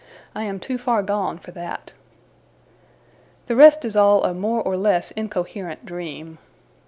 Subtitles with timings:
[0.33, 1.93] I am too far gone for that.
[3.45, 6.39] The rest is all a more or less incoherent dream.